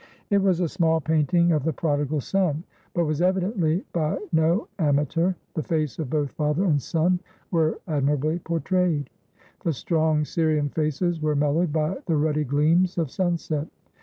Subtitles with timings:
[0.31, 2.63] It was a small painting of the Prodigal Son,
[2.95, 7.19] but was evidently by no amateur, the face of both father and son
[7.51, 9.11] were admirably portrayed.
[9.63, 13.67] The strong Syrian faces were mellowed by the ruddy gleams of sunset.